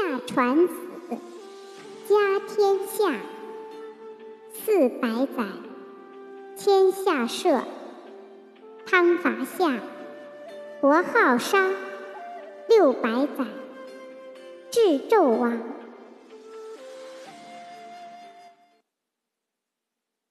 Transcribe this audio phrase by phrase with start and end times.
[0.00, 0.74] 夏传子，
[2.08, 3.20] 家天下。
[4.50, 5.44] 四百载，
[6.56, 7.60] 天下社。
[8.86, 9.74] 汤伐夏，
[10.80, 11.70] 国号商。
[12.66, 13.44] 六百载，
[14.70, 15.58] 至纣王。